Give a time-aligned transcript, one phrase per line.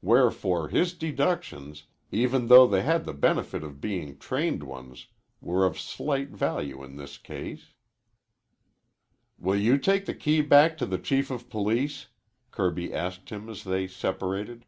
[0.00, 5.08] Wherefore his deductions, even though they had the benefit of being trained ones,
[5.42, 7.74] were of slight value in this case.
[9.36, 12.06] "Will you take the key back to the Chief of Police?"
[12.52, 14.64] Kirby asked him as they separated.